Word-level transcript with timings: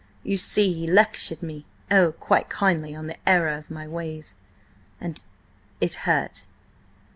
You 0.23 0.35
see–he–lectured 0.35 1.43
me–oh! 1.43 2.13
quite 2.13 2.49
kindly–on 2.49 3.05
the 3.05 3.17
error 3.29 3.49
of 3.55 3.69
my 3.69 3.87
ways, 3.87 4.33
and–it 4.99 5.93
hurt." 6.09 6.47